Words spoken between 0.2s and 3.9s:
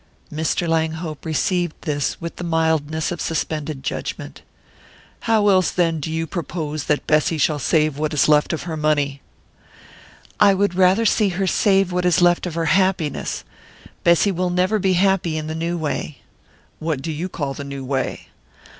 Mr. Langhope received this with the mildness of suspended